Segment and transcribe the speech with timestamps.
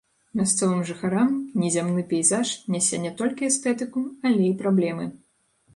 [0.39, 1.29] Мясцовым жыхарам
[1.63, 5.05] незямны пейзаж нясе не толькі эстэтыку, але і праблемы.